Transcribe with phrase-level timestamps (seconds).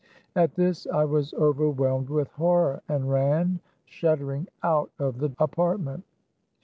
[0.35, 6.03] At this I was overwhelmed with horror, and ran shuddering out of the apartment.